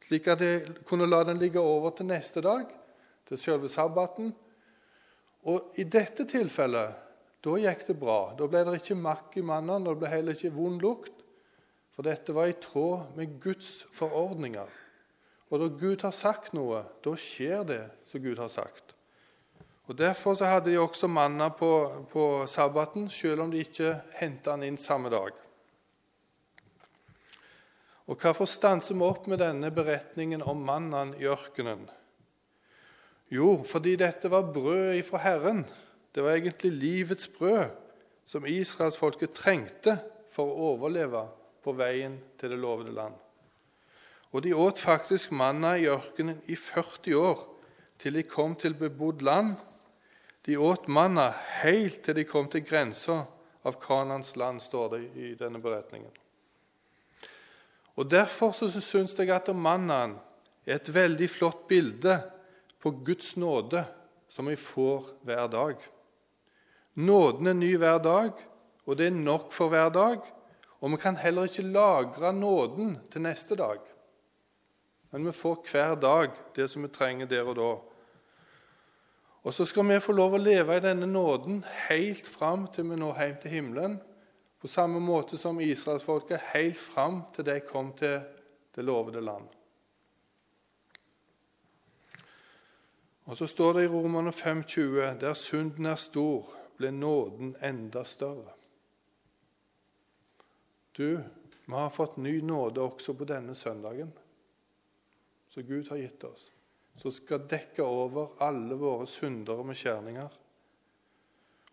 slik 0.03 0.27
at 0.27 0.41
de 0.43 0.81
kunne 0.87 1.07
la 1.07 1.21
den 1.29 1.39
ligge 1.39 1.63
over 1.63 1.95
til 1.95 2.09
neste 2.09 2.43
dag, 2.43 2.67
til 3.23 3.39
selve 3.39 3.71
sabbaten. 3.71 4.33
Og 5.47 5.79
i 5.79 5.87
dette 5.87 6.27
tilfellet 6.27 6.99
da 7.43 7.57
gikk 7.59 7.87
det 7.89 7.97
bra. 7.99 8.19
Da 8.39 8.47
ble 8.47 8.61
det 8.67 8.77
ikke 8.79 8.99
makk 8.99 9.35
i 9.39 9.43
mannen, 9.43 9.83
det 9.83 9.97
ble 9.99 10.11
heller 10.11 10.35
ikke 10.35 10.55
vond 10.55 10.83
lukt. 10.83 11.23
For 11.93 12.07
dette 12.07 12.33
var 12.35 12.49
i 12.49 12.55
tråd 12.57 13.17
med 13.17 13.35
Guds 13.43 13.83
forordninger. 13.93 14.69
Og 15.51 15.61
når 15.61 15.75
Gud 15.77 16.05
har 16.07 16.15
sagt 16.15 16.55
noe, 16.57 16.81
da 17.05 17.13
skjer 17.19 17.67
det 17.69 17.83
som 18.09 18.23
Gud 18.23 18.39
har 18.41 18.49
sagt. 18.51 18.92
Og 19.93 20.00
Derfor 20.00 20.33
så 20.33 20.47
hadde 20.50 20.71
de 20.71 20.79
også 20.81 21.05
manna 21.05 21.51
på, 21.53 21.69
på 22.09 22.47
sabbaten, 22.50 23.12
selv 23.13 23.43
om 23.43 23.51
de 23.53 23.59
ikke 23.62 23.91
henta 24.17 24.55
den 24.55 24.71
inn 24.71 24.77
samme 24.81 25.09
dag. 25.13 25.35
Og 28.09 28.17
Hvorfor 28.17 28.50
stanser 28.50 28.97
vi 28.97 29.03
opp 29.05 29.27
med 29.29 29.38
denne 29.38 29.69
beretningen 29.69 30.41
om 30.41 30.63
mannen 30.65 31.12
i 31.19 31.27
ørkenen? 31.29 31.83
Jo, 33.29 33.59
fordi 33.62 33.93
dette 34.01 34.31
var 34.33 34.50
brød 34.55 34.95
ifra 34.97 35.21
Herren, 35.21 35.62
det 36.15 36.23
var 36.25 36.39
egentlig 36.39 36.71
livets 36.73 37.27
brød 37.27 37.69
som 38.25 38.47
israelsfolket 38.50 39.35
trengte 39.38 40.00
for 40.33 40.50
å 40.50 40.71
overleve 40.71 41.21
på 41.62 41.75
veien 41.77 42.15
til 42.41 42.55
det 42.55 42.57
lovede 42.57 42.95
land. 42.97 43.13
Og 44.33 44.41
de 44.41 44.55
åt 44.57 44.81
faktisk 44.81 45.38
manna 45.38 45.75
i 45.77 45.85
ørkenen 45.85 46.41
i 46.50 46.57
40 46.57 47.13
år, 47.21 47.45
til 48.01 48.17
de 48.17 48.25
kom 48.25 48.57
til 48.57 48.73
bebodd 48.73 49.21
land. 49.21 49.53
De 50.45 50.57
åt 50.57 50.88
manna 50.88 51.29
helt 51.63 52.01
til 52.03 52.17
de 52.19 52.25
kom 52.27 52.50
til 52.51 52.65
grensa 52.67 53.21
av 53.63 53.77
Kanans 53.79 54.35
land, 54.35 54.59
står 54.62 54.89
det 54.91 55.01
i 55.15 55.31
denne 55.39 55.62
beretningen. 55.63 56.12
Og 57.95 58.09
Derfor 58.09 58.51
syns 58.51 59.15
jeg 59.19 59.31
at 59.31 59.51
mannaen 59.55 60.17
er 60.65 60.79
et 60.79 60.89
veldig 60.91 61.29
flott 61.31 61.67
bilde 61.69 62.17
på 62.83 62.91
Guds 63.05 63.35
nåde 63.39 63.85
som 64.27 64.50
vi 64.50 64.57
får 64.59 65.13
hver 65.23 65.47
dag. 65.47 65.77
Nåden 66.93 67.47
er 67.47 67.57
ny 67.57 67.71
hver 67.77 68.01
dag, 68.03 68.33
og 68.83 68.97
det 68.97 69.07
er 69.07 69.15
nok 69.15 69.53
for 69.55 69.71
hver 69.71 69.93
dag. 69.93 70.19
Og 70.83 70.91
vi 70.91 71.00
kan 71.00 71.15
heller 71.15 71.47
ikke 71.47 71.69
lagre 71.71 72.33
nåden 72.35 72.97
til 73.12 73.23
neste 73.23 73.55
dag. 73.55 73.79
Men 75.13 75.25
vi 75.29 75.31
får 75.31 75.62
hver 75.71 75.95
dag 75.95 76.33
det 76.55 76.67
som 76.69 76.83
vi 76.83 76.91
trenger 76.91 77.29
der 77.29 77.47
og 77.47 77.55
da. 77.55 77.71
Og 79.43 79.53
så 79.53 79.65
skal 79.65 79.88
vi 79.89 80.00
få 80.00 80.15
lov 80.15 80.38
å 80.38 80.39
leve 80.39 80.77
i 80.77 80.83
denne 80.83 81.07
nåden 81.09 81.63
helt 81.89 82.27
fram 82.27 82.67
til 82.71 82.88
vi 82.88 83.00
når 83.00 83.19
hjem 83.19 83.35
til 83.41 83.51
himmelen. 83.51 83.97
På 84.59 84.71
samme 84.71 85.01
måte 85.03 85.38
som 85.38 85.59
israelsfolket 85.59 86.53
helt 86.53 86.79
fram 86.79 87.25
til 87.35 87.45
de 87.50 87.57
kom 87.67 87.91
til 88.00 88.21
det 88.75 88.85
lovede 88.85 89.21
land. 89.21 89.50
Og 93.25 93.38
Så 93.38 93.47
står 93.47 93.73
det 93.73 93.83
i 93.83 93.88
Romerne 93.88 94.31
5,20.: 94.31 95.19
Der 95.19 95.33
synden 95.33 95.85
er 95.85 95.95
stor, 95.95 96.47
ble 96.77 96.91
nåden 96.91 97.55
enda 97.63 98.03
større. 98.03 98.51
Du, 100.97 101.19
vi 101.65 101.73
har 101.73 101.89
fått 101.89 102.17
ny 102.17 102.41
nåde 102.41 102.81
også 102.81 103.13
på 103.13 103.25
denne 103.25 103.55
søndagen, 103.55 104.12
som 105.50 105.63
Gud 105.63 105.89
har 105.89 105.97
gitt 105.97 106.23
oss, 106.23 106.51
som 106.97 107.12
skal 107.12 107.47
dekke 107.50 107.83
over 107.83 108.35
alle 108.43 108.75
våre 108.77 109.07
synder 109.07 109.53
og 109.53 109.71
beskjærninger. 109.71 110.39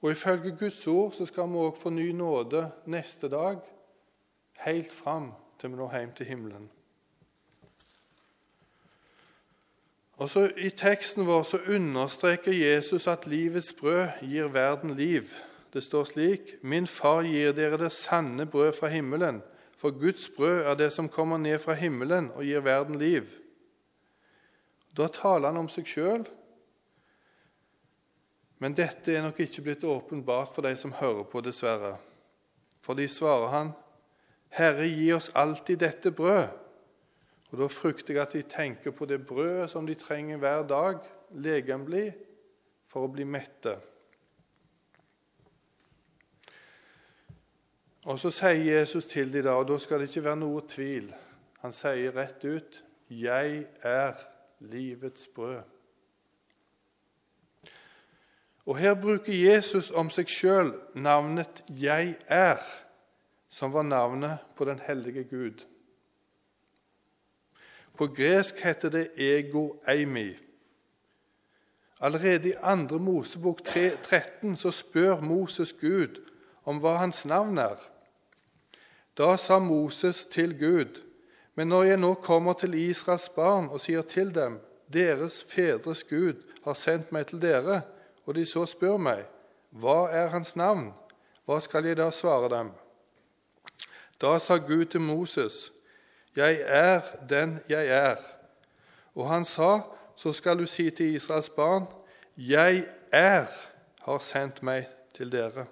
Og 0.01 0.11
Ifølge 0.11 0.57
Guds 0.57 0.87
ord 0.87 1.13
så 1.13 1.27
skal 1.27 1.49
vi 1.49 1.61
òg 1.61 1.77
få 1.77 1.91
ny 1.93 2.11
nåde 2.17 2.71
neste 2.87 3.29
dag, 3.29 3.59
helt 4.65 4.93
fram 4.93 5.33
til 5.61 5.71
vi 5.71 5.77
når 5.77 5.99
hjem 5.99 6.13
til 6.17 6.27
himmelen. 6.27 6.71
Og 10.21 10.29
så 10.29 10.51
I 10.57 10.69
teksten 10.69 11.25
vår 11.27 11.43
så 11.49 11.59
understreker 11.69 12.53
Jesus 12.53 13.07
at 13.09 13.27
livets 13.27 13.73
brød 13.73 14.21
gir 14.21 14.49
verden 14.53 14.95
liv. 14.95 15.33
Det 15.73 15.83
står 15.83 16.05
slik.: 16.05 16.55
Min 16.63 16.87
far 16.87 17.23
gir 17.23 17.53
dere 17.53 17.79
det 17.79 17.93
sanne 17.93 18.47
brød 18.47 18.73
fra 18.73 18.89
himmelen, 18.89 19.43
for 19.77 19.91
Guds 19.91 20.29
brød 20.37 20.61
er 20.61 20.75
det 20.75 20.93
som 20.93 21.09
kommer 21.09 21.39
ned 21.39 21.59
fra 21.59 21.75
himmelen 21.75 22.31
og 22.35 22.45
gir 22.45 22.61
verden 22.61 22.99
liv. 22.99 23.40
Da 24.97 25.07
taler 25.09 25.51
han 25.51 25.61
om 25.63 25.69
seg 25.71 25.89
sjøl, 25.89 26.25
men 28.61 28.75
dette 28.77 29.15
er 29.15 29.23
nok 29.25 29.39
ikke 29.41 29.63
blitt 29.65 29.85
åpenbart 29.89 30.51
for 30.53 30.67
de 30.67 30.75
som 30.77 30.93
hører 30.93 31.25
på, 31.31 31.41
dessverre. 31.41 31.95
For 32.85 32.99
de 32.99 33.07
svarer 33.09 33.49
han, 33.55 33.71
Herre, 34.53 34.89
gi 34.91 35.13
oss 35.15 35.31
alltid 35.39 35.81
dette 35.81 36.11
brød. 36.13 36.51
Og 37.51 37.59
Da 37.59 37.67
frykter 37.67 38.15
jeg 38.15 38.23
at 38.23 38.35
de 38.35 38.43
tenker 38.43 38.91
på 38.91 39.07
det 39.07 39.23
brødet 39.27 39.71
som 39.71 39.87
de 39.87 39.95
trenger 39.95 40.39
hver 40.39 40.67
dag, 40.69 40.99
legemlig, 41.31 42.13
for 42.91 43.07
å 43.07 43.13
bli 43.13 43.25
mette. 43.25 43.77
Og 48.07 48.19
Så 48.19 48.31
sier 48.31 48.65
Jesus 48.65 49.07
til 49.07 49.33
dem 49.33 49.45
da, 49.45 49.55
og 49.55 49.69
da 49.69 49.79
skal 49.79 50.01
det 50.01 50.09
ikke 50.09 50.25
være 50.25 50.41
noe 50.41 50.63
tvil. 50.69 51.13
Han 51.61 51.73
sier 51.73 52.13
rett 52.17 52.45
ut 52.45 52.83
'Jeg 53.09 53.67
er 53.83 54.15
livets 54.61 55.29
brød'. 55.35 55.63
Og 58.67 58.77
Her 58.77 58.95
bruker 58.95 59.33
Jesus 59.53 59.91
om 59.91 60.11
seg 60.11 60.29
sjøl 60.29 60.75
navnet 60.95 61.65
'Jeg 61.69 62.17
er', 62.27 62.85
som 63.49 63.73
var 63.73 63.83
navnet 63.83 64.39
på 64.57 64.65
den 64.65 64.79
hellige 64.79 65.25
Gud. 65.25 65.67
På 67.99 68.07
gresk 68.07 68.65
heter 68.65 68.89
det 68.89 69.11
ego 69.17 69.73
eimi. 69.89 70.37
Allerede 72.01 72.49
i 72.49 72.53
2. 72.89 72.99
Mosebok 72.99 73.65
13 73.65 74.57
så 74.57 74.71
spør 74.71 75.21
Moses 75.21 75.73
Gud 75.73 76.31
om 76.65 76.79
hva 76.79 76.97
hans 76.97 77.25
navn 77.25 77.59
er. 77.59 77.77
Da 79.19 79.37
sa 79.37 79.59
Moses 79.59 80.25
til 80.27 80.59
Gud.: 80.59 81.10
Men 81.61 81.69
når 81.69 81.83
jeg 81.83 81.97
nå 82.01 82.15
kommer 82.25 82.55
til 82.57 82.73
Israels 82.81 83.27
barn 83.29 83.67
og 83.69 83.83
sier 83.85 84.01
til 84.09 84.31
dem:" 84.33 84.55
Deres 84.89 85.43
fedres 85.45 86.01
Gud 86.09 86.39
har 86.65 86.73
sendt 86.73 87.13
meg 87.13 87.27
til 87.27 87.43
dere, 87.43 87.83
og 88.25 88.35
de 88.35 88.47
så 88.49 88.65
spør 88.65 88.97
meg:" 88.97 89.27
Hva 89.71 90.09
er 90.09 90.33
hans 90.33 90.55
navn? 90.57 90.95
Hva 91.45 91.59
skal 91.61 91.85
jeg 91.85 91.99
da 92.01 92.09
svare 92.11 92.49
dem? 92.49 92.71
Da 94.21 94.39
sa 94.39 94.57
Gud 94.57 94.85
til 94.85 95.01
Moses:" 95.01 95.71
'Jeg 96.37 96.65
er 96.65 97.01
den 97.29 97.59
jeg 97.69 97.87
er.' 97.87 98.25
Og 99.15 99.29
han 99.29 99.45
sa, 99.45 99.81
'Så 100.17 100.33
skal 100.33 100.59
du 100.59 100.67
si 100.67 100.91
til 100.91 101.15
Israels 101.15 101.49
barn:" 101.49 101.87
'Jeg 102.37 102.85
er 103.13 103.47
har 104.01 104.19
sendt 104.19 104.63
meg 104.63 104.87
til 105.15 105.33
dere.' 105.33 105.67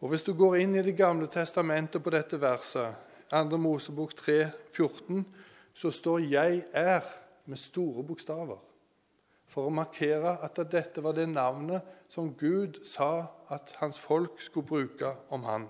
Og 0.00 0.08
Hvis 0.08 0.22
du 0.22 0.32
går 0.32 0.54
inn 0.54 0.74
i 0.74 0.82
Det 0.82 0.96
gamle 0.96 1.26
testamentet 1.26 2.02
på 2.02 2.10
dette 2.10 2.40
verset, 2.40 2.94
2. 3.32 3.58
Mosebok 3.58 4.16
3, 4.16 4.50
14, 4.72 5.26
så 5.74 5.90
står 5.90 6.18
'Jeg 6.18 6.64
er' 6.72 7.08
med 7.46 7.56
store 7.56 8.04
bokstaver 8.04 8.58
for 9.52 9.68
å 9.68 9.74
markere 9.74 10.38
at 10.44 10.60
dette 10.72 11.02
var 11.04 11.12
det 11.16 11.28
navnet 11.28 11.82
som 12.08 12.30
Gud 12.38 12.80
sa 12.88 13.26
at 13.52 13.74
hans 13.80 13.98
folk 14.00 14.40
skulle 14.40 14.66
bruke 14.66 15.12
om 15.28 15.44
han. 15.44 15.66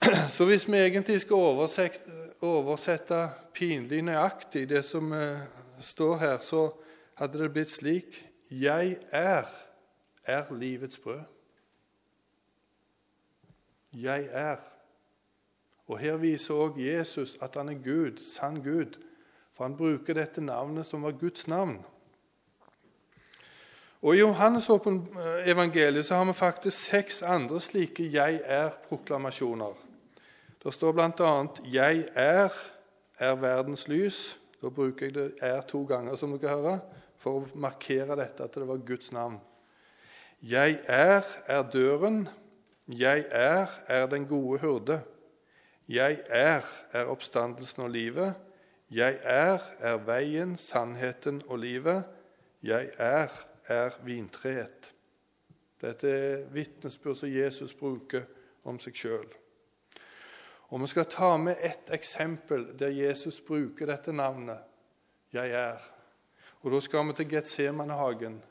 Så 0.36 0.46
hvis 0.48 0.64
vi 0.68 0.78
egentlig 0.80 1.20
skal 1.20 1.36
oversette, 2.40 3.28
pinlig 3.52 4.00
nøyaktig 4.02 4.68
det 4.68 4.84
som 4.88 5.12
uh, 5.12 5.42
står 5.80 6.16
her, 6.22 6.38
så 6.40 6.70
hadde 7.20 7.42
det 7.42 7.52
blitt 7.52 7.70
slik 7.70 8.26
Jeg 8.50 8.96
er, 9.12 9.44
er 10.24 10.48
livets 10.50 10.98
brød. 10.98 11.20
Jeg 13.92 14.28
er. 14.30 14.56
Og 15.86 15.98
Her 15.98 16.16
viser 16.16 16.54
også 16.54 16.80
Jesus 16.80 17.38
at 17.42 17.56
han 17.56 17.68
er 17.68 17.78
Gud, 17.84 18.20
sann 18.22 18.62
Gud, 18.62 18.98
for 19.52 19.64
han 19.64 19.76
bruker 19.76 20.14
dette 20.14 20.40
navnet 20.40 20.86
som 20.86 21.02
var 21.02 21.16
Guds 21.18 21.48
navn. 21.48 21.80
Og 24.02 24.16
I 24.16 24.18
Johannes 24.18 24.70
evangeliet 25.44 26.06
så 26.06 26.14
har 26.14 26.24
vi 26.24 26.32
faktisk 26.32 26.76
seks 26.78 27.22
andre 27.22 27.60
slike 27.60 28.10
'jeg 28.12 28.40
er'-proklamasjoner. 28.44 29.74
Det 30.64 30.74
står 30.74 30.92
bl.a.: 30.92 31.46
'Jeg 31.64 32.08
er, 32.14 32.48
er 33.18 33.34
verdens 33.34 33.88
lys'. 33.88 34.38
Da 34.62 34.68
bruker 34.68 35.06
jeg 35.06 35.14
det 35.14 35.32
'er' 35.42 35.66
to 35.66 35.84
ganger, 35.84 36.16
som 36.16 36.38
dere 36.38 36.50
hører, 36.50 36.78
for 37.16 37.40
å 37.40 37.46
markere 37.54 38.16
dette 38.16 38.44
at 38.44 38.54
det 38.54 38.68
var 38.68 38.76
Guds 38.76 39.12
navn. 39.12 39.40
'Jeg 40.42 40.78
er, 40.86 41.22
er 41.46 41.62
døren'. 41.62 42.28
'Jeg 42.90 43.24
er, 43.30 43.66
er 43.86 44.06
den 44.06 44.26
gode 44.26 44.58
hurde. 44.58 45.02
'Jeg 45.88 46.20
er, 46.26 46.62
er 46.92 47.04
oppstandelsen 47.04 47.82
og 47.82 47.90
livet'. 47.90 48.32
'Jeg 48.90 49.18
er, 49.22 49.58
er 49.78 49.96
veien, 49.96 50.56
sannheten 50.56 51.42
og 51.46 51.58
livet'. 51.58 52.02
'Jeg 52.62 52.90
er, 52.98 53.28
er 53.66 53.90
vintreet'. 53.90 54.92
Dette 55.80 56.10
er 56.10 56.44
vitnesbyrd 56.52 57.16
som 57.16 57.28
Jesus 57.32 57.74
bruker 57.74 58.22
om 58.64 58.80
seg 58.80 58.94
sjøl. 58.94 59.28
Og 60.68 60.80
Vi 60.80 60.86
skal 60.86 61.04
ta 61.04 61.36
med 61.36 61.56
ett 61.62 61.90
eksempel 61.90 62.78
der 62.78 62.88
Jesus 62.88 63.40
bruker 63.40 63.86
dette 63.86 64.12
navnet 64.12 64.58
'Jeg 65.32 65.50
er'. 65.50 65.92
Og 66.62 66.72
Da 66.72 66.80
skal 66.80 67.06
vi 67.06 67.12
til 67.12 67.28
Getsemanehagen. 67.28 68.42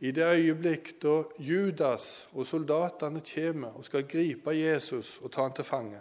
I 0.00 0.10
det 0.10 0.26
øyeblikk 0.26 1.02
da 1.02 1.22
Judas 1.38 2.28
og 2.32 2.46
soldatene 2.46 3.22
kommer 3.34 3.68
og 3.68 3.84
skal 3.84 4.08
gripe 4.08 4.50
Jesus 4.50 5.18
og 5.22 5.32
ta 5.32 5.42
han 5.42 5.52
til 5.56 5.64
fange. 5.64 6.00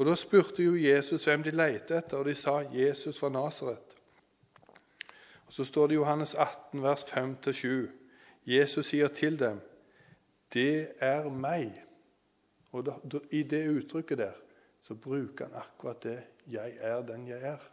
Og 0.00 0.06
Da 0.06 0.14
spurte 0.14 0.62
jo 0.62 0.76
Jesus 0.76 1.24
hvem 1.24 1.42
de 1.42 1.50
lette 1.50 1.98
etter, 1.98 2.16
og 2.16 2.24
de 2.24 2.34
sa 2.34 2.62
Jesus 2.72 3.18
fra 3.20 3.28
Nasaret. 3.28 3.96
Så 5.50 5.64
står 5.64 5.86
det 5.86 5.94
i 5.94 5.98
Johannes 5.98 6.34
18, 6.34 6.82
vers 6.82 7.04
5-7. 7.04 7.90
Jesus 8.46 8.86
sier 8.86 9.08
til 9.08 9.38
dem, 9.38 9.60
'Det 10.52 10.88
er 10.98 11.24
meg'. 11.24 11.80
Og 12.72 12.86
da, 12.86 12.92
da, 13.12 13.18
I 13.30 13.42
det 13.42 13.68
uttrykket 13.68 14.18
der 14.18 14.32
så 14.82 14.94
bruker 14.94 15.44
han 15.44 15.54
akkurat 15.54 16.02
det 16.02 16.22
'Jeg 16.46 16.72
er 16.80 17.02
den 17.02 17.28
jeg 17.28 17.42
er'. 17.42 17.68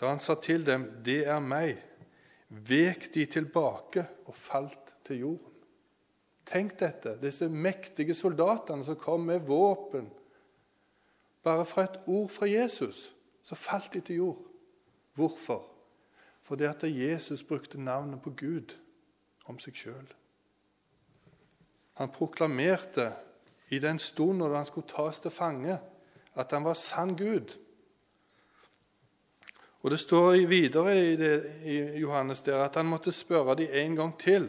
Da 0.00 0.08
han 0.08 0.20
sa 0.20 0.34
til 0.34 0.66
dem 0.66 1.02
'Det 1.04 1.26
er 1.26 1.40
meg', 1.40 1.80
vek 2.48 3.08
de 3.14 3.26
tilbake 3.26 4.06
og 4.26 4.34
falt 4.34 4.94
til 5.04 5.18
jorden. 5.24 5.52
Tenk 6.46 6.76
dette, 6.78 7.16
disse 7.18 7.48
mektige 7.50 8.14
soldatene 8.14 8.84
som 8.86 8.98
kom 8.98 9.26
med 9.26 9.46
våpen. 9.48 10.06
Bare 11.42 11.66
fra 11.66 11.86
et 11.88 11.98
ord 12.06 12.30
fra 12.30 12.46
Jesus 12.46 13.08
så 13.46 13.54
falt 13.54 13.94
de 13.94 14.00
til 14.00 14.16
jord. 14.16 14.38
Hvorfor? 15.14 15.64
Fordi 16.42 16.64
at 16.64 16.82
Jesus 16.84 17.42
brukte 17.42 17.80
navnet 17.80 18.22
på 18.22 18.30
Gud 18.30 18.76
om 19.46 19.58
seg 19.58 19.74
sjøl. 19.78 20.06
Han 21.96 22.12
proklamerte 22.12 23.12
i 23.70 23.78
den 23.82 23.98
stunden 23.98 24.50
da 24.50 24.58
han 24.60 24.68
skulle 24.68 24.86
tas 24.90 25.20
til 25.20 25.34
fange, 25.34 25.78
at 26.34 26.52
han 26.52 26.64
var 26.64 26.78
sann 26.78 27.16
Gud. 27.16 27.56
Og 29.86 29.90
Det 29.90 30.00
står 30.02 30.40
videre 30.50 30.92
i, 30.98 31.16
det, 31.16 31.34
i 31.62 31.74
Johannes 32.02 32.40
der 32.42 32.58
at 32.64 32.74
han 32.74 32.88
måtte 32.90 33.12
spørre 33.14 33.54
dem 33.54 33.70
en 33.70 33.92
gang 33.94 34.14
til. 34.18 34.48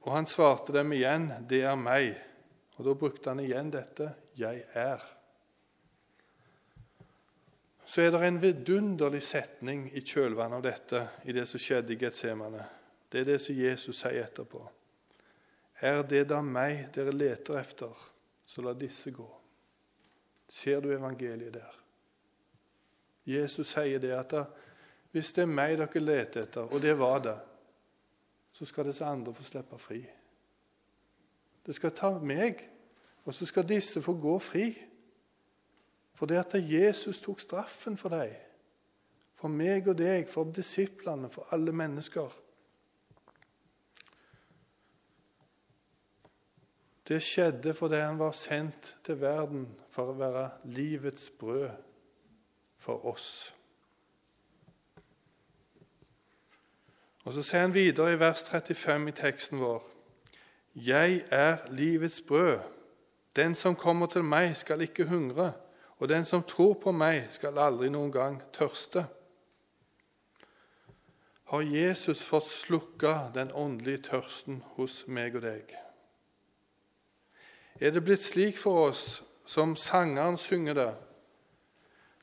Og 0.00 0.14
han 0.16 0.26
svarte 0.26 0.72
dem 0.72 0.92
igjen, 0.96 1.28
'Det 1.48 1.60
er 1.62 1.76
meg'. 1.76 2.16
Og 2.76 2.84
Da 2.84 2.94
brukte 2.94 3.30
han 3.30 3.40
igjen 3.40 3.70
dette, 3.70 4.14
'Jeg 4.38 4.64
er'. 4.74 5.04
Så 7.84 8.02
er 8.02 8.10
det 8.10 8.22
en 8.24 8.42
vidunderlig 8.42 9.22
setning 9.22 9.90
i 9.92 10.00
kjølvannet 10.00 10.56
av 10.56 10.62
dette 10.62 11.08
i 11.24 11.32
det 11.32 11.48
som 11.48 11.60
skjedde 11.60 11.92
i 11.92 11.96
Getsemane. 11.96 12.64
Det 13.12 13.20
er 13.20 13.24
det 13.24 13.40
som 13.40 13.54
Jesus 13.54 13.96
sier 13.96 14.24
etterpå. 14.24 14.70
Er 15.80 16.02
det 16.02 16.28
da 16.28 16.40
meg 16.40 16.88
dere 16.94 17.12
leter 17.12 17.60
efter, 17.60 17.92
så 18.46 18.62
la 18.62 18.72
disse 18.72 19.10
gå. 19.10 19.28
Ser 20.48 20.80
du 20.80 20.88
evangeliet 20.88 21.52
der? 21.52 21.81
Jesus 23.26 23.74
sier 23.74 24.00
det 24.02 24.12
at 24.16 24.34
hvis 25.12 25.32
det 25.36 25.44
er 25.44 25.50
meg 25.50 25.76
dere 25.78 26.00
leter 26.00 26.46
etter, 26.46 26.68
og 26.72 26.80
det 26.82 26.94
var 26.98 27.18
det, 27.22 27.36
så 28.52 28.64
skal 28.64 28.88
disse 28.88 29.04
andre 29.04 29.34
få 29.34 29.44
slippe 29.44 29.78
fri. 29.78 30.00
Det 31.66 31.74
skal 31.76 31.92
ta 31.94 32.10
meg, 32.18 32.62
og 33.24 33.34
så 33.34 33.46
skal 33.46 33.68
disse 33.68 34.02
få 34.02 34.16
gå 34.18 34.38
fri. 34.42 34.72
For 36.16 36.26
det 36.26 36.40
at 36.40 36.56
Jesus 36.56 37.20
tok 37.20 37.40
straffen 37.40 37.96
for 37.96 38.08
dem, 38.08 38.32
for 39.36 39.52
meg 39.52 39.88
og 39.88 39.98
deg, 39.98 40.28
for 40.30 40.48
disiplene, 40.54 41.30
for 41.30 41.48
alle 41.52 41.72
mennesker. 41.72 42.32
Det 47.08 47.18
skjedde 47.22 47.74
fordi 47.74 47.98
han 48.00 48.18
var 48.18 48.32
sendt 48.38 48.94
til 49.04 49.18
verden 49.20 49.66
for 49.90 50.12
å 50.12 50.18
være 50.18 50.44
livets 50.64 51.30
brød 51.38 51.91
for 52.82 53.04
oss. 53.06 53.54
Og 57.24 57.32
Så 57.32 57.42
sier 57.46 57.62
han 57.62 57.74
videre 57.74 58.12
i 58.12 58.18
vers 58.18 58.42
35 58.42 59.08
i 59.08 59.14
teksten 59.14 59.60
vår.: 59.62 59.82
Jeg 60.74 61.22
er 61.30 61.58
livets 61.70 62.20
brød. 62.20 62.58
Den 63.36 63.54
som 63.54 63.76
kommer 63.76 64.06
til 64.06 64.24
meg, 64.24 64.56
skal 64.56 64.80
ikke 64.80 65.06
hungre, 65.06 65.52
og 65.98 66.08
den 66.08 66.24
som 66.24 66.42
tror 66.42 66.74
på 66.74 66.92
meg, 66.92 67.26
skal 67.30 67.58
aldri 67.58 67.88
noen 67.88 68.12
gang 68.12 68.42
tørste. 68.52 69.06
Har 71.44 71.60
Jesus 71.60 72.22
fått 72.22 72.48
slukka 72.48 73.30
den 73.34 73.52
åndelige 73.52 73.98
tørsten 73.98 74.62
hos 74.76 75.04
meg 75.06 75.36
og 75.36 75.42
deg? 75.42 75.72
er 77.82 77.90
det 77.90 78.04
blitt 78.04 78.22
slik 78.22 78.58
for 78.58 78.88
oss 78.88 79.22
som 79.48 79.74
sangeren 79.76 80.36
synger 80.38 80.74
det. 80.74 80.90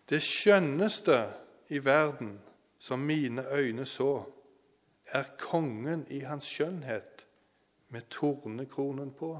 Det 0.10 0.22
skjønneste 0.22 1.34
i 1.70 1.86
verden 1.86 2.40
som 2.80 3.00
mine 3.00 3.46
øyne 3.52 3.86
så, 3.86 4.24
er 5.06 5.24
kongen 5.40 6.06
i 6.10 6.20
hans 6.20 6.46
skjønnhet 6.46 7.28
med 7.90 8.02
tornekronen 8.10 9.12
på. 9.12 9.40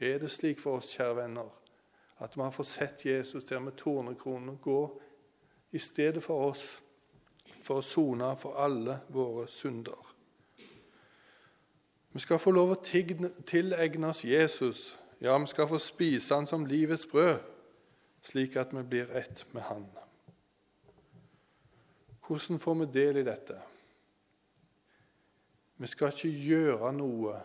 Er 0.00 0.18
det 0.18 0.30
slik 0.30 0.60
for 0.60 0.78
oss, 0.78 0.90
kjære 0.96 1.16
venner, 1.16 1.48
at 2.18 2.36
man 2.36 2.52
får 2.52 2.64
sett 2.64 3.06
Jesus 3.06 3.44
der 3.44 3.58
med 3.58 3.72
tornekronen 3.72 4.58
gå 4.62 5.00
i 5.72 5.78
stedet 5.78 6.22
for 6.22 6.50
oss, 6.50 6.82
for 7.62 7.78
å 7.78 7.82
sone 7.82 8.36
for 8.38 8.58
alle 8.62 9.00
våre 9.08 9.48
synder? 9.48 10.14
Vi 12.12 12.20
skal 12.20 12.38
få 12.38 12.50
lov 12.50 12.70
å 12.70 12.82
tilegne 12.82 14.08
oss 14.08 14.24
Jesus 14.24 14.98
ja, 15.20 15.38
vi 15.38 15.46
skal 15.46 15.68
få 15.68 15.78
spise 15.78 16.34
han 16.34 16.46
som 16.46 16.66
livets 16.66 17.06
brød, 17.06 17.38
slik 18.22 18.56
at 18.56 18.74
vi 18.74 18.82
blir 18.82 19.10
ett 19.16 19.44
med 19.52 19.62
han. 19.62 19.86
Hvordan 22.26 22.58
får 22.60 22.74
vi 22.74 22.86
del 22.92 23.16
i 23.16 23.24
dette? 23.24 23.56
Vi 25.78 25.86
skal 25.86 26.12
ikke 26.12 26.28
gjøre 26.28 26.90
noe 26.92 27.38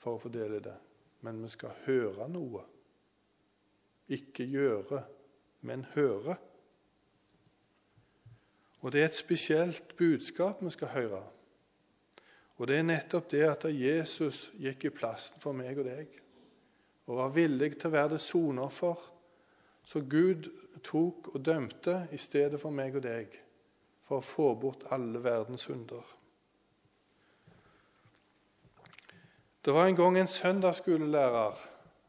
for 0.00 0.16
å 0.16 0.22
få 0.22 0.30
del 0.32 0.56
i 0.56 0.62
det, 0.62 0.76
men 1.26 1.42
vi 1.42 1.50
skal 1.50 1.74
høre 1.84 2.28
noe. 2.30 2.62
Ikke 4.12 4.46
gjøre, 4.46 5.02
men 5.66 5.84
høre. 5.94 6.36
Og 8.82 8.92
det 8.92 9.02
er 9.02 9.10
et 9.10 9.18
spesielt 9.18 9.96
budskap 9.98 10.62
vi 10.62 10.70
skal 10.74 10.94
høre. 10.94 11.22
Og 12.58 12.68
det 12.70 12.78
er 12.78 12.86
nettopp 12.86 13.30
det 13.30 13.44
at 13.48 13.68
Jesus 13.68 14.48
gikk 14.58 14.86
i 14.86 14.94
plassen 14.94 15.42
for 15.42 15.56
meg 15.56 15.78
og 15.82 15.88
deg 15.88 16.18
og 17.10 17.18
var 17.18 17.32
villig 17.34 17.72
til 17.74 17.90
å 17.90 17.94
være 17.96 18.14
det 18.14 18.22
sonoffer 18.22 19.00
så 19.92 20.00
Gud 20.00 20.48
tok 20.80 21.34
og 21.34 21.42
dømte 21.44 22.06
i 22.12 22.18
stedet 22.20 22.60
for 22.60 22.72
meg 22.72 22.96
og 22.96 23.04
deg, 23.04 23.34
for 24.08 24.22
å 24.22 24.24
få 24.24 24.46
bort 24.56 24.86
alle 24.94 25.20
verdens 25.20 25.66
hunder. 25.68 26.06
Det 29.62 29.74
var 29.76 29.86
en 29.86 29.98
gang 29.98 30.16
en 30.18 30.30
søndagsskolelærer 30.30 31.60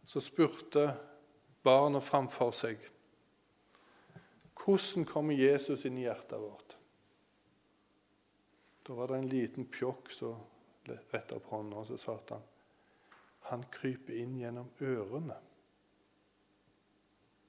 som 0.09 0.23
spurte 0.23 0.87
barna 1.63 1.99
framfor 2.01 2.55
seg 2.55 2.89
hvordan 4.63 5.03
kommer 5.03 5.35
Jesus 5.35 5.83
inn 5.83 5.97
i 5.99 6.05
hjertet 6.05 6.39
vårt. 6.39 6.77
Da 8.87 8.95
var 8.95 9.11
det 9.11 9.17
en 9.19 9.27
liten 9.27 9.67
pjokk 9.67 10.07
som 10.15 10.39
retta 10.87 11.35
opp 11.35 11.49
hånda, 11.51 11.81
og 11.81 11.89
så 11.89 11.97
svarte 11.99 12.37
han 12.37 12.45
han 13.49 13.65
kryper 13.71 14.15
inn 14.15 14.37
gjennom 14.39 14.69
ørene. 14.79 15.35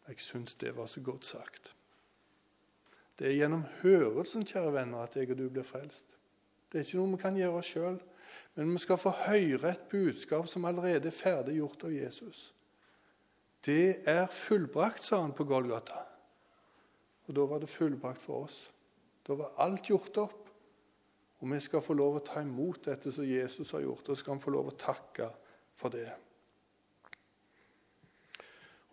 Jeg 0.08 0.20
syns 0.20 0.54
det 0.60 0.76
var 0.76 0.86
så 0.86 1.00
godt 1.00 1.24
sagt. 1.24 1.74
Det 3.18 3.28
er 3.28 3.38
gjennom 3.38 3.64
hørelsen 3.82 4.44
kjære 4.46 4.72
venner, 4.74 5.04
at 5.06 5.16
jeg 5.16 5.30
og 5.30 5.38
du 5.38 5.48
blir 5.48 5.66
frelst. 5.66 6.06
Det 6.72 6.80
er 6.80 6.86
ikke 6.86 6.98
noe 6.98 7.14
vi 7.14 7.22
kan 7.22 7.36
gjøre 7.38 7.62
sjøl, 7.62 8.00
men 8.56 8.72
vi 8.74 8.82
skal 8.82 8.98
få 8.98 9.12
høre 9.24 9.70
et 9.70 9.86
budskap 9.90 10.48
som 10.50 10.66
allerede 10.66 11.08
er 11.08 11.14
ferdig 11.14 11.60
gjort 11.60 11.86
av 11.86 11.94
Jesus. 11.94 12.48
Det 13.64 14.02
er 14.10 14.26
fullbrakt, 14.26 15.04
sa 15.04 15.22
han 15.22 15.32
på 15.32 15.46
Golgata. 15.48 16.02
Og 17.24 17.36
da 17.36 17.46
var 17.48 17.62
det 17.62 17.70
fullbrakt 17.72 18.20
for 18.20 18.48
oss. 18.48 18.58
Da 19.24 19.36
var 19.38 19.54
alt 19.64 19.88
gjort 19.88 20.18
opp. 20.20 20.40
Og 21.40 21.50
vi 21.52 21.60
skal 21.60 21.82
få 21.84 21.96
lov 21.96 22.18
å 22.18 22.24
ta 22.24 22.42
imot 22.42 22.86
dette 22.88 23.12
som 23.12 23.24
Jesus 23.26 23.72
har 23.76 23.84
gjort, 23.84 24.08
og 24.08 24.16
så 24.16 24.22
skal 24.22 24.38
vi 24.38 24.44
få 24.44 24.52
lov 24.54 24.70
å 24.70 24.78
takke 24.80 25.30
for 25.76 25.92
det. 25.92 26.08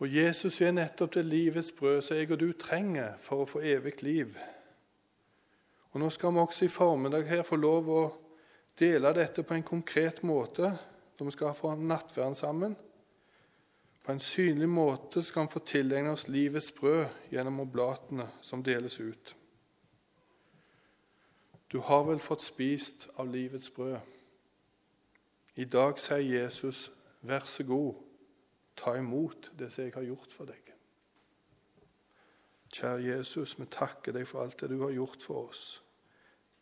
Og 0.01 0.09
Jesus 0.09 0.61
er 0.61 0.73
nettopp 0.73 1.13
det 1.13 1.25
livets 1.25 1.71
brød 1.77 1.99
som 2.01 2.17
jeg 2.17 2.31
og 2.33 2.39
du 2.41 2.51
trenger 2.57 3.19
for 3.21 3.43
å 3.43 3.49
få 3.49 3.61
evig 3.61 3.99
liv. 4.01 4.33
Og 5.91 5.99
Nå 6.01 6.09
skal 6.09 6.33
vi 6.33 6.41
også 6.41 6.65
i 6.65 6.73
formiddag 6.73 7.27
her 7.29 7.43
få 7.45 7.59
lov 7.61 7.89
å 7.89 8.01
dele 8.79 9.13
dette 9.13 9.43
på 9.45 9.53
en 9.53 9.67
konkret 9.67 10.23
måte, 10.23 10.71
når 11.19 11.29
vi 11.29 11.35
skal 11.35 11.53
få 11.53 11.75
nattverden 11.77 12.35
sammen. 12.35 12.75
På 14.01 14.11
en 14.11 14.19
synlig 14.19 14.69
måte 14.69 15.21
skal 15.21 15.45
vi 15.45 15.53
få 15.53 15.61
tilegne 15.69 16.15
oss 16.15 16.27
livets 16.27 16.71
brød 16.71 17.05
gjennom 17.29 17.61
oblatene 17.61 18.25
som 18.41 18.63
deles 18.65 18.97
ut. 18.99 19.35
Du 21.71 21.77
har 21.79 22.07
vel 22.09 22.19
fått 22.19 22.41
spist 22.41 23.05
av 23.21 23.29
livets 23.29 23.69
brød. 23.69 23.99
I 25.55 25.65
dag 25.65 25.99
sier 26.01 26.25
Jesus, 26.25 26.89
vær 27.21 27.45
så 27.45 27.63
god, 27.63 27.93
ta 28.75 28.95
imot 28.97 29.51
det 29.59 29.71
som 29.71 29.83
jeg 29.85 29.93
har 29.95 30.07
gjort 30.07 30.33
for 30.33 30.49
deg. 30.49 30.71
Kjære 32.71 33.03
Jesus, 33.03 33.57
vi 33.59 33.67
takker 33.67 34.15
deg 34.15 34.27
for 34.27 34.45
alt 34.45 34.61
det 34.61 34.69
du 34.71 34.79
har 34.81 34.93
gjort 34.95 35.23
for 35.23 35.49
oss. 35.49 35.81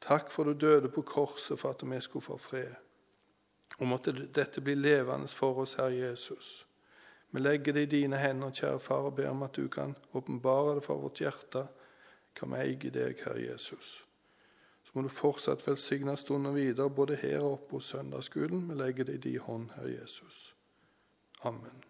Takk 0.02 0.32
for 0.32 0.48
du 0.48 0.54
døde 0.54 0.90
på 0.90 1.04
korset 1.06 1.60
for 1.60 1.76
at 1.76 1.84
vi 1.86 2.00
skulle 2.02 2.26
få 2.26 2.38
fred. 2.38 2.74
Og 3.78 3.88
måtte 3.88 4.12
dette 4.12 4.62
bli 4.62 4.76
levende 4.76 5.28
for 5.28 5.62
oss, 5.62 5.76
Herre 5.78 5.96
Jesus. 5.96 6.66
Vi 7.32 7.40
legger 7.40 7.74
det 7.74 7.82
i 7.82 7.92
dine 8.00 8.18
hender, 8.18 8.52
kjære 8.52 8.80
far, 8.80 9.06
og 9.06 9.16
ber 9.16 9.30
om 9.30 9.44
at 9.44 9.56
du 9.56 9.68
kan 9.68 9.96
åpenbare 10.14 10.76
det 10.76 10.84
for 10.84 10.98
vårt 10.98 11.22
hjerte, 11.22 11.68
hva 12.40 12.50
vi 12.50 12.62
eier 12.64 12.96
deg, 12.96 13.22
Herre 13.26 13.44
Jesus. 13.52 14.00
Så 14.84 14.96
må 14.96 15.04
du 15.06 15.12
fortsatt 15.14 15.68
velsigne 15.68 16.16
stunden 16.18 16.56
videre, 16.56 16.90
både 16.90 17.20
her 17.22 17.44
og 17.44 17.52
oppe 17.60 17.78
hos 17.78 17.92
søndagsskolen. 17.94 18.66
Vi 18.72 18.80
legger 18.82 19.06
det 19.06 19.20
i 19.20 19.24
din 19.30 19.46
hånd, 19.46 19.70
Herre 19.76 19.94
Jesus. 20.00 20.56
Amen. 21.46 21.89